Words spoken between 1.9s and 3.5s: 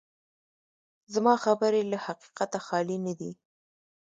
له حقیقته خالي نه دي.